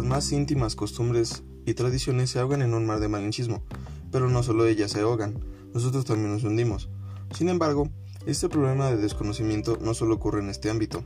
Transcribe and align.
más 0.00 0.32
íntimas 0.32 0.74
costumbres 0.74 1.42
y 1.66 1.74
tradiciones 1.74 2.30
se 2.30 2.38
ahogan 2.38 2.62
en 2.62 2.72
un 2.72 2.86
mar 2.86 2.98
de 2.98 3.08
malinchismo, 3.08 3.62
pero 4.10 4.30
no 4.30 4.42
solo 4.42 4.66
ellas 4.66 4.92
se 4.92 5.00
ahogan, 5.00 5.38
nosotros 5.74 6.06
también 6.06 6.32
nos 6.32 6.44
hundimos. 6.44 6.88
Sin 7.36 7.50
embargo, 7.50 7.90
este 8.24 8.48
problema 8.48 8.90
de 8.90 8.96
desconocimiento 8.96 9.78
no 9.80 9.92
solo 9.92 10.14
ocurre 10.14 10.40
en 10.40 10.48
este 10.48 10.70
ámbito, 10.70 11.04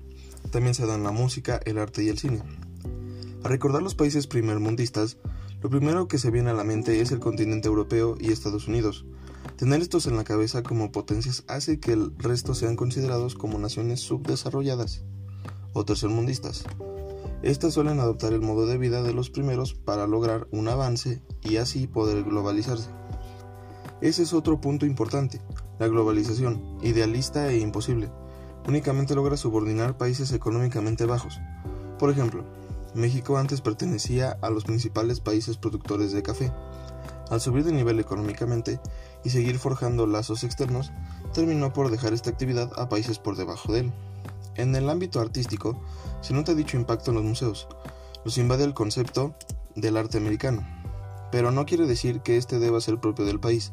también 0.53 0.75
se 0.75 0.87
da 0.87 0.95
en 0.95 1.03
la 1.03 1.11
música, 1.11 1.61
el 1.64 1.79
arte 1.79 2.05
y 2.05 2.09
el 2.09 2.19
cine. 2.19 2.43
Al 3.43 3.51
recordar 3.51 3.83
los 3.83 3.96
países 3.96 4.27
primermundistas, 4.27 5.18
lo 5.62 5.68
primero 5.68 6.07
que 6.07 6.18
se 6.18 6.30
viene 6.30 6.50
a 6.50 6.55
la 6.55 6.64
mente 6.64 7.00
es 7.00 7.11
el 7.11 7.18
continente 7.18 7.68
europeo 7.68 8.16
y 8.21 8.30
Estados 8.30 8.68
Unidos. 8.68 9.05
Tener 9.57 9.80
estos 9.80 10.07
en 10.07 10.16
la 10.16 10.25
cabeza 10.25 10.62
como 10.62 10.93
potencias 10.93 11.43
hace 11.48 11.80
que 11.80 11.93
el 11.93 12.16
resto 12.18 12.55
sean 12.55 12.77
considerados 12.77 13.34
como 13.34 13.59
naciones 13.59 14.00
subdesarrolladas 14.00 15.03
o 15.73 15.84
tercermundistas. 15.84 16.65
Estas 17.43 17.75
suelen 17.75 18.01
adoptar 18.01 18.33
el 18.33 18.41
modo 18.41 18.67
de 18.67 18.79
vida 18.79 19.03
de 19.03 19.13
los 19.13 19.31
primeros 19.31 19.75
para 19.75 20.07
lograr 20.07 20.49
un 20.51 20.69
avance 20.69 21.23
y 21.43 21.57
así 21.57 21.87
poder 21.87 22.25
globalizarse. 22.25 22.89
Ese 24.01 24.23
es 24.23 24.33
otro 24.33 24.61
punto 24.61 24.87
importante. 24.87 25.41
La 25.79 25.89
globalización, 25.89 26.79
idealista 26.83 27.51
e 27.51 27.59
imposible, 27.59 28.11
únicamente 28.67 29.15
logra 29.15 29.37
subordinar 29.37 29.97
países 29.99 30.33
económicamente 30.33 31.05
bajos. 31.05 31.39
Por 31.99 32.11
ejemplo, 32.11 32.45
México 32.95 33.37
antes 33.37 33.61
pertenecía 33.61 34.39
a 34.41 34.48
los 34.48 34.65
principales 34.65 35.21
países 35.21 35.59
productores 35.59 36.12
de 36.12 36.23
café. 36.23 36.53
Al 37.31 37.41
subir 37.41 37.65
de 37.65 37.73
nivel 37.73 38.01
económicamente 38.01 38.81
y 39.25 39.31
seguir 39.31 39.59
forjando 39.59 40.07
lazos 40.07 40.45
externos, 40.45 40.93
terminó 41.34 41.73
por 41.73 41.91
dejar 41.91 42.15
esta 42.15 42.31
actividad 42.31 42.71
a 42.79 42.89
países 42.89 43.19
por 43.19 43.37
debajo 43.37 43.73
de 43.73 43.81
él. 43.81 43.93
En 44.56 44.74
el 44.74 44.88
ámbito 44.88 45.20
artístico, 45.20 45.80
se 46.23 46.33
nota 46.33 46.55
dicho 46.55 46.77
impacto 46.77 47.10
en 47.10 47.16
los 47.16 47.24
museos. 47.24 47.69
Los 48.25 48.39
invade 48.39 48.64
el 48.64 48.75
concepto 48.75 49.36
del 49.75 49.97
arte 49.97 50.19
americano, 50.19 50.67
pero 51.31 51.50
no 51.50 51.67
quiere 51.67 51.86
decir 51.86 52.20
que 52.20 52.36
este 52.36 52.58
deba 52.58 52.81
ser 52.81 52.98
propio 52.98 53.25
del 53.25 53.39
país. 53.39 53.72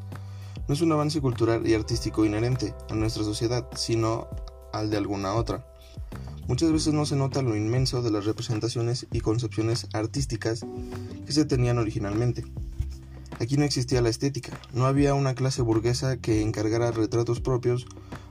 No 0.68 0.74
es 0.74 0.82
un 0.82 0.92
avance 0.92 1.22
cultural 1.22 1.66
y 1.66 1.74
artístico 1.74 2.26
inherente 2.26 2.76
a 2.90 2.96
nuestra 2.96 3.24
sociedad, 3.24 3.68
sino 3.76 4.28
al 4.74 4.90
de 4.90 4.98
alguna 4.98 5.34
otra. 5.34 5.66
Muchas 6.48 6.72
veces 6.74 6.94
no 6.94 7.06
se 7.06 7.16
nota 7.16 7.42
lo 7.42 7.56
inmenso 7.56 8.02
de 8.02 8.12
las 8.12 8.26
representaciones 8.26 9.08
y 9.12 9.22
concepciones 9.22 9.88
artísticas 9.94 10.66
que 11.26 11.32
se 11.32 11.46
tenían 11.46 11.78
originalmente. 11.78 12.44
Aquí 13.40 13.58
no 13.58 13.64
existía 13.64 14.02
la 14.02 14.10
estética, 14.10 14.60
no 14.74 14.86
había 14.86 15.14
una 15.14 15.36
clase 15.36 15.62
burguesa 15.62 16.18
que 16.18 16.42
encargara 16.42 16.92
retratos 16.92 17.40
propios 17.40 17.86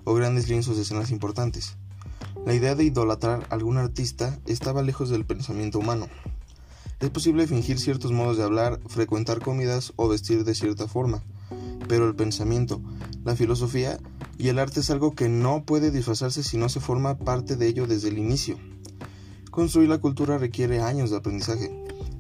o 0.05 0.15
grandes 0.15 0.49
lienzos 0.49 0.77
de 0.77 0.83
escenas 0.83 1.11
importantes. 1.11 1.77
La 2.45 2.55
idea 2.55 2.75
de 2.75 2.83
idolatrar 2.83 3.47
a 3.49 3.55
algún 3.55 3.77
artista 3.77 4.41
estaba 4.47 4.83
lejos 4.83 5.11
del 5.11 5.25
pensamiento 5.25 5.79
humano. 5.79 6.09
Es 6.99 7.09
posible 7.11 7.47
fingir 7.47 7.79
ciertos 7.79 8.11
modos 8.11 8.37
de 8.37 8.43
hablar, 8.43 8.81
frecuentar 8.89 9.41
comidas 9.41 9.93
o 9.95 10.09
vestir 10.09 10.43
de 10.43 10.57
cierta 10.57 10.89
forma, 10.89 11.23
pero 11.87 12.09
el 12.09 12.17
pensamiento, 12.17 12.81
la 13.25 13.37
filosofía 13.37 14.01
y 14.39 14.49
el 14.49 14.59
arte 14.59 14.81
es 14.81 14.91
algo 14.91 15.15
que 15.15 15.29
no 15.29 15.65
puede 15.65 15.93
disfrazarse 15.93 16.43
si 16.43 16.57
no 16.57 16.69
se 16.69 16.81
forma 16.81 17.17
parte 17.17 17.55
de 17.55 17.69
ello 17.69 17.87
desde 17.87 18.09
el 18.09 18.19
inicio. 18.19 18.59
Construir 19.53 19.89
la 19.89 19.99
cultura 19.99 20.37
requiere 20.37 20.81
años 20.81 21.11
de 21.11 21.19
aprendizaje, 21.19 21.71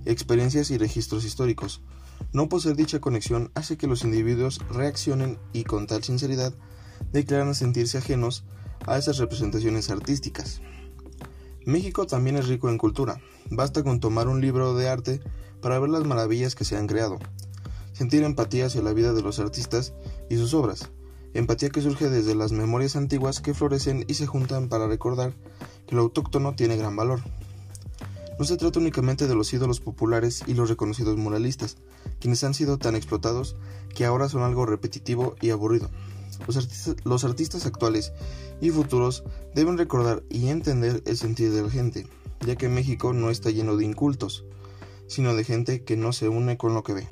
experiencias 0.04 0.70
y 0.70 0.78
registros 0.78 1.24
históricos. 1.24 1.82
No 2.32 2.48
poseer 2.48 2.76
dicha 2.76 3.00
conexión 3.00 3.50
hace 3.56 3.76
que 3.76 3.88
los 3.88 4.04
individuos 4.04 4.60
reaccionen 4.70 5.38
y 5.52 5.64
con 5.64 5.88
tal 5.88 6.04
sinceridad 6.04 6.54
declaran 7.12 7.56
sentirse 7.56 7.98
ajenos 7.98 8.44
a 8.86 8.98
esas 8.98 9.18
representaciones 9.18 9.90
artísticas. 9.90 10.60
México 11.64 12.06
también 12.06 12.36
es 12.36 12.48
rico 12.48 12.68
en 12.68 12.78
cultura. 12.78 13.20
Basta 13.50 13.82
con 13.82 14.00
tomar 14.00 14.28
un 14.28 14.40
libro 14.40 14.74
de 14.74 14.88
arte 14.88 15.20
para 15.60 15.78
ver 15.78 15.90
las 15.90 16.04
maravillas 16.04 16.54
que 16.54 16.64
se 16.64 16.76
han 16.76 16.86
creado. 16.86 17.18
Sentir 17.92 18.24
empatía 18.24 18.66
hacia 18.66 18.82
la 18.82 18.92
vida 18.92 19.12
de 19.12 19.22
los 19.22 19.38
artistas 19.38 19.92
y 20.28 20.36
sus 20.36 20.54
obras. 20.54 20.90
Empatía 21.34 21.70
que 21.70 21.80
surge 21.80 22.10
desde 22.10 22.34
las 22.34 22.52
memorias 22.52 22.96
antiguas 22.96 23.40
que 23.40 23.54
florecen 23.54 24.04
y 24.08 24.14
se 24.14 24.26
juntan 24.26 24.68
para 24.68 24.86
recordar 24.86 25.34
que 25.86 25.94
lo 25.94 26.02
autóctono 26.02 26.54
tiene 26.54 26.76
gran 26.76 26.96
valor. 26.96 27.20
No 28.38 28.44
se 28.44 28.56
trata 28.56 28.80
únicamente 28.80 29.28
de 29.28 29.34
los 29.34 29.52
ídolos 29.52 29.80
populares 29.80 30.42
y 30.46 30.54
los 30.54 30.68
reconocidos 30.68 31.16
muralistas, 31.16 31.76
quienes 32.18 32.42
han 32.44 32.54
sido 32.54 32.76
tan 32.76 32.96
explotados 32.96 33.56
que 33.94 34.04
ahora 34.04 34.28
son 34.28 34.42
algo 34.42 34.66
repetitivo 34.66 35.36
y 35.40 35.50
aburrido. 35.50 35.90
Los 37.04 37.24
artistas, 37.24 37.66
actuales 37.66 38.12
y 38.60 38.70
futuros 38.70 39.24
deben 39.54 39.78
recordar 39.78 40.22
y 40.30 40.48
entender 40.48 41.02
el 41.06 41.16
sentido 41.16 41.54
de 41.54 41.62
la 41.62 41.70
gente, 41.70 42.06
ya 42.46 42.56
que 42.56 42.68
México 42.68 43.12
no 43.12 43.30
está 43.30 43.50
lleno 43.50 43.76
de 43.76 43.84
incultos, 43.84 44.44
sino 45.06 45.34
de 45.34 45.44
gente 45.44 45.84
que 45.84 45.96
no 45.96 46.12
se 46.12 46.28
une 46.28 46.56
con 46.56 46.74
lo 46.74 46.82
que 46.82 46.94
ve. 46.94 47.08